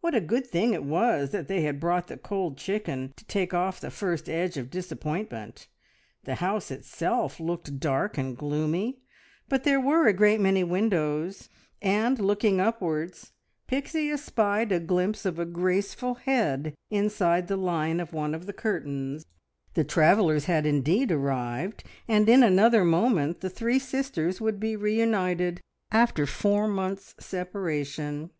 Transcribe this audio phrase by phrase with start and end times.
[0.00, 3.52] What a good thing it was that they had brought the cold chicken to take
[3.52, 5.66] off the first edge of disappointment!
[6.24, 9.02] The house itself looked dark and gloomy,
[9.46, 11.50] but there were a great many windows,
[11.82, 13.32] and looking upwards
[13.66, 18.54] Pixie espied a glimpse of a graceful head inside the line of one of the
[18.54, 19.26] curtains.
[19.74, 25.60] The travellers had indeed arrived, and in another moment the three sisters would be reunited,
[25.92, 28.30] after four months' separation.